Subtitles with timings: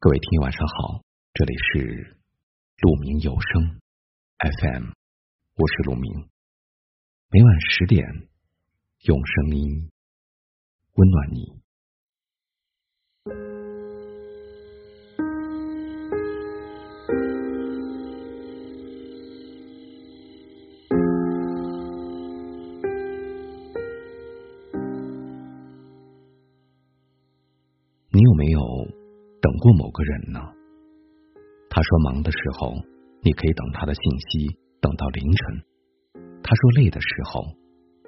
[0.00, 1.02] 各位听友晚上好，
[1.34, 2.16] 这里是
[2.78, 3.80] 鹿鸣有声
[4.38, 4.92] FM，
[5.56, 6.28] 我是鹿鸣，
[7.30, 8.06] 每晚十点
[9.06, 9.90] 用声音
[10.94, 11.58] 温暖你。
[28.10, 28.97] 你有没有
[29.48, 30.40] 等过某个人呢？
[31.70, 32.76] 他说忙的时候，
[33.22, 34.44] 你可以等他的信息，
[34.78, 35.64] 等到凌晨；
[36.44, 37.40] 他说累的时候，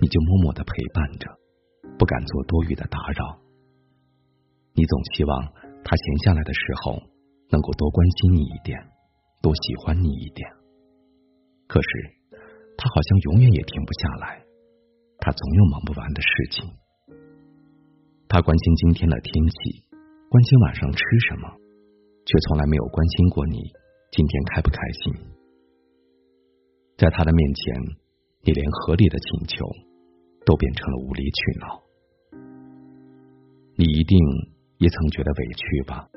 [0.00, 1.28] 你就默默的陪伴着，
[1.98, 3.36] 不敢做多余的打扰。
[4.72, 5.52] 你总希望
[5.84, 7.02] 他闲下来的时候，
[7.50, 8.80] 能够多关心你一点，
[9.42, 10.48] 多喜欢你一点。
[11.68, 11.88] 可是，
[12.78, 14.40] 他好像永远也停不下来，
[15.18, 16.64] 他总有忙不完的事情。
[18.26, 19.84] 他关心今天的天气。
[20.28, 20.98] 关心晚上吃
[21.30, 21.48] 什么，
[22.26, 23.62] 却从来没有关心过你
[24.10, 25.14] 今天开不开心。
[26.98, 27.74] 在他的面前，
[28.42, 29.64] 你连合理的请求
[30.44, 31.80] 都变成了无理取闹。
[33.76, 34.18] 你一定
[34.78, 36.08] 也曾觉得委屈吧？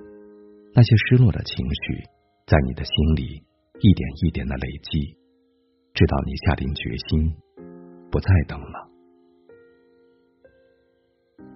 [0.73, 2.03] 那些失落的情绪
[2.47, 3.44] 在你的心里
[3.79, 5.16] 一点一点的累积，
[5.94, 7.35] 直到你下定决心
[8.09, 8.89] 不再等了。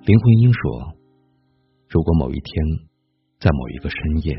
[0.05, 1.02] 林徽因说。
[1.93, 2.65] 如果某一天，
[3.39, 4.33] 在某一个深夜，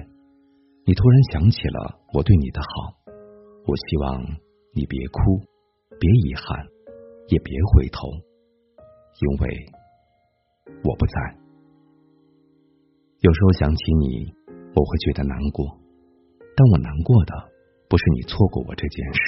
[0.85, 2.99] 你突然想起了我对你的好，
[3.65, 4.21] 我希望
[4.75, 5.39] 你别哭，
[6.01, 6.67] 别遗憾，
[7.29, 8.11] 也别回头，
[9.23, 9.67] 因为
[10.83, 11.15] 我不在。
[13.21, 14.35] 有时候想起你，
[14.75, 15.79] 我会觉得难过，
[16.57, 17.35] 但我难过的
[17.89, 19.21] 不是你错过我这件事，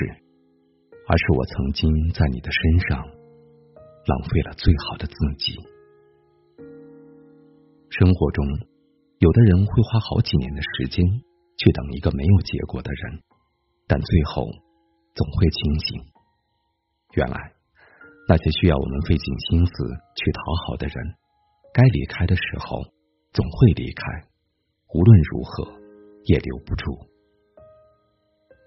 [1.07, 5.76] 而是我曾经在你的身上浪费了最好的自己。
[7.99, 8.45] 生活中，
[9.21, 11.03] 有的人会花好几年的时间
[11.57, 13.23] 去等一个没有结果的人，
[13.89, 14.45] 但最后
[15.15, 16.05] 总会清醒。
[17.15, 17.55] 原来，
[18.29, 19.73] 那些需要我们费尽心思
[20.13, 21.15] 去讨好的人，
[21.73, 22.85] 该离开的时候
[23.33, 24.05] 总会离开，
[24.93, 25.65] 无论如何
[26.27, 26.93] 也留不住。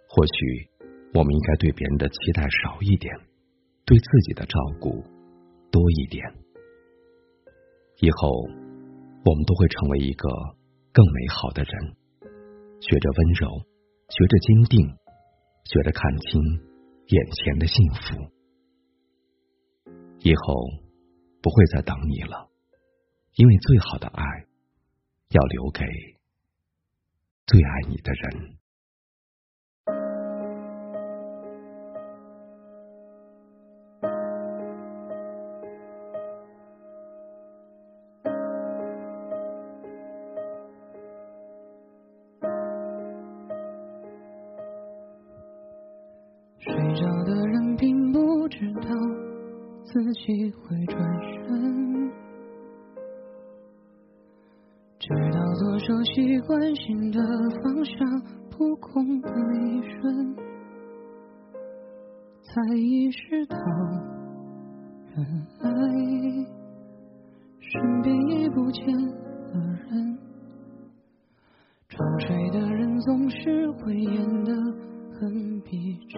[0.09, 0.72] 或许，
[1.13, 3.13] 我们应该对别人的期待少一点，
[3.85, 5.03] 对自己的照顾
[5.69, 6.25] 多一点。
[8.00, 8.50] 以后。
[9.25, 10.30] 我们都会成为一个
[10.91, 11.96] 更美好的人，
[12.81, 13.62] 学着温柔，
[14.09, 14.97] 学着坚定，
[15.66, 16.41] 学着看清
[17.07, 18.31] 眼前的幸福。
[20.22, 20.56] 以后
[21.41, 22.50] 不会再等你了，
[23.35, 24.24] 因为最好的爱
[25.30, 25.86] 要留给
[27.46, 28.58] 最爱你的人。
[49.91, 52.11] 自己会转身，
[55.00, 57.19] 直到左手习惯性的
[57.63, 60.35] 方向扑空的一瞬，
[62.44, 63.57] 才意识到
[65.16, 65.25] 原
[65.59, 65.67] 来
[67.59, 69.53] 身边已不见了
[69.89, 70.19] 人。
[71.88, 74.53] 装睡的人总是会演得。
[75.19, 76.17] 很逼真，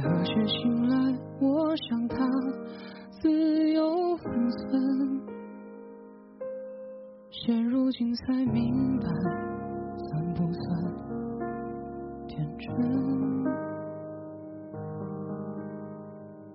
[0.00, 0.96] 何时醒来？
[1.40, 2.16] 我想他
[3.20, 4.58] 自有分寸。
[7.30, 9.06] 现如今才明白，
[9.96, 10.62] 算不算
[12.26, 12.66] 天真？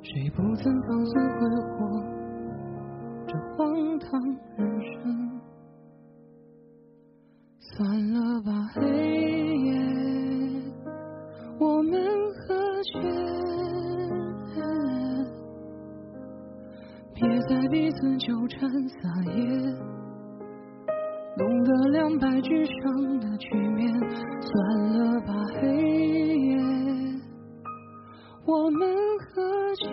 [0.01, 1.39] 谁不曾放肆挥
[1.71, 2.03] 霍
[3.25, 4.21] 这荒唐
[4.57, 5.41] 人生？
[7.59, 8.81] 算了吧，黑
[18.25, 18.95] 纠缠撒
[19.33, 19.33] 野，
[21.35, 23.93] 弄得两败俱伤的局面。
[24.39, 24.53] 算
[24.93, 25.67] 了吧，黑
[26.37, 26.57] 夜，
[28.45, 28.87] 我们
[29.19, 29.89] 和解，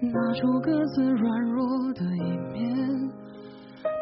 [0.00, 3.12] 拿出各自软弱的一面。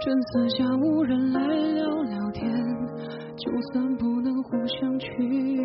[0.02, 2.48] 趁四下无人来聊聊天，
[3.36, 5.64] 就算不能互相取悦，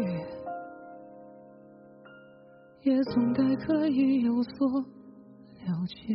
[2.85, 6.13] 也总该可以有所了解。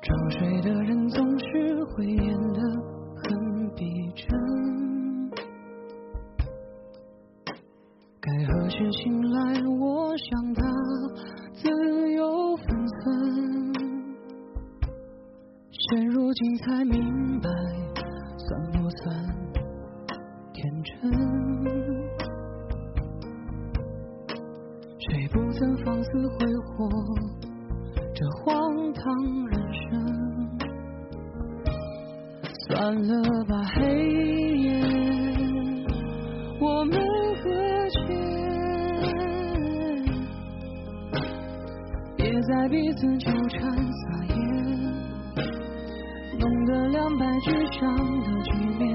[0.00, 2.99] 装睡的人总是会演的。
[8.92, 9.38] 醒来？
[9.78, 10.62] 我想他
[11.52, 11.68] 自
[12.12, 13.00] 有分寸。
[15.70, 17.48] 现如今才明白，
[18.36, 19.02] 算不算
[20.52, 20.90] 天真？
[24.98, 26.88] 谁不曾放肆挥霍
[28.14, 29.02] 这荒唐
[29.46, 29.88] 人生？
[32.68, 33.10] 算了
[33.48, 34.49] 吧，黑
[42.42, 44.34] 在彼此纠缠撒野。
[46.38, 48.88] 弄得两败俱伤的局面，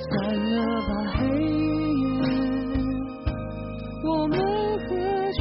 [0.00, 0.10] 算
[0.54, 0.56] 了
[0.88, 2.22] 吧，黑夜，
[4.04, 4.86] 我们和
[5.32, 5.40] 解，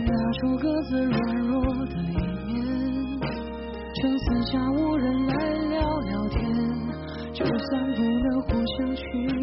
[0.00, 0.08] 拿
[0.38, 1.52] 出各自软弱
[1.86, 2.14] 的一
[2.46, 2.52] 面，
[3.96, 5.32] 趁四下无人来
[5.68, 6.40] 聊聊天，
[7.34, 8.48] 就算不能互
[8.78, 9.33] 相取暖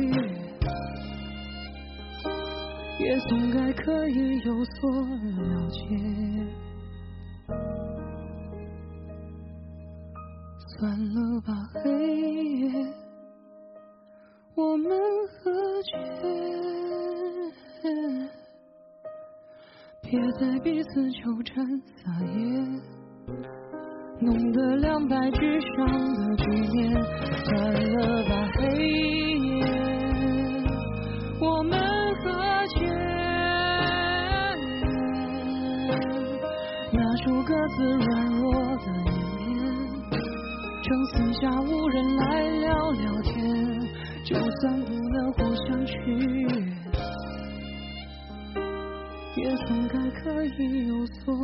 [3.04, 5.80] 也总该可以有所了解。
[10.68, 11.90] 算了吧，黑
[12.60, 12.64] 夜，
[14.56, 14.90] 我们
[15.28, 15.52] 和
[15.84, 15.92] 解，
[20.02, 21.66] 别再彼此纠缠
[21.98, 22.34] 撒野，
[24.20, 27.04] 弄得两败俱伤的局面。
[27.46, 28.60] 算了吧，黑
[29.38, 29.62] 夜，
[31.40, 31.81] 我们
[37.62, 38.10] 各自软
[38.40, 38.86] 弱的
[39.40, 39.46] 一
[40.82, 43.80] 等四下无人来聊聊天，
[44.26, 46.48] 就算不能互相取悦，
[49.36, 51.36] 也总该可以有所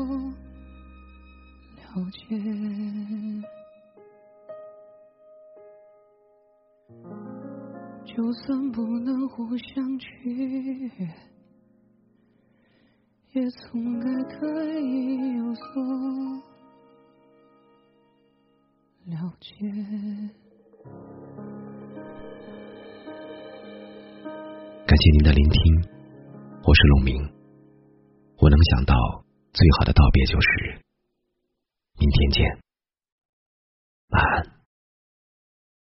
[1.75, 2.19] 了解。
[8.06, 10.90] 就算不能互相取悦，
[13.38, 15.63] 也总该可以有所。
[19.06, 19.54] 了解。
[24.88, 25.60] 感谢您的聆听，
[26.63, 27.16] 我是陆明。
[28.39, 28.95] 我能想到
[29.54, 30.81] 最好的道别就是
[32.00, 32.60] 明天见，
[34.10, 34.56] 晚安。